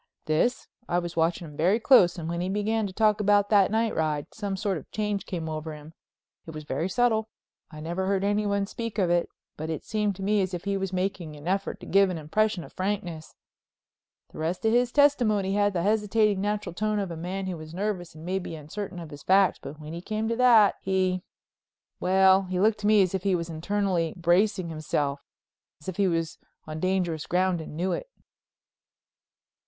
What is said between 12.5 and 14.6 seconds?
of frankness. The